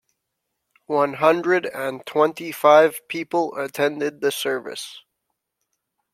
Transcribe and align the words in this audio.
One 0.87 1.13
hundred 1.13 1.67
and 1.67 2.03
twenty-five 2.07 3.01
people 3.07 3.55
attended 3.55 4.19
the 4.19 4.31
service. 4.31 5.03